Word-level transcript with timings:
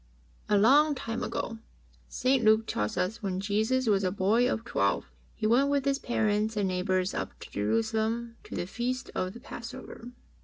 A 0.49 0.57
long 0.57 0.95
time 0.95 1.21
ago, 1.21 1.59
St. 2.09 2.43
Luke 2.43 2.65
tells 2.65 2.97
US 2.97 3.21
when 3.21 3.39
Jesus 3.39 3.85
was 3.85 4.03
a 4.03 4.09
boy 4.11 4.49
of 4.51 4.65
twelve, 4.65 5.05
He 5.35 5.45
went 5.45 5.69
with 5.69 5.85
His 5.85 5.99
parents 5.99 6.57
and 6.57 6.67
neighbours 6.67 7.13
up 7.13 7.37
to 7.41 7.51
Jerusalem 7.51 8.35
to 8.45 8.55
the 8.55 8.65
Feast 8.65 9.11
of 9.13 9.33
the 9.33 9.39
Passover. 9.39 10.09